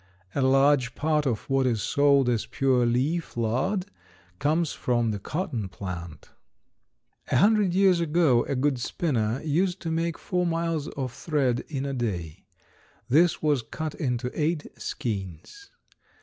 [0.33, 3.85] A large part of what is sold as pure leaf lard
[4.39, 6.31] comes from the cotton plant.
[7.31, 11.85] A hundred years ago a good spinner used to make four miles of thread in
[11.85, 12.47] a day.
[13.09, 15.69] This was cut into eight skeins.